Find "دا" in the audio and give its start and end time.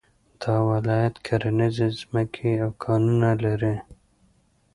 0.41-0.55